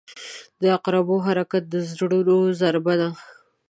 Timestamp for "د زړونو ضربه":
1.69-2.93